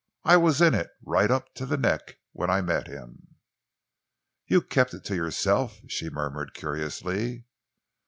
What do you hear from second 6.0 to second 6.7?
murmured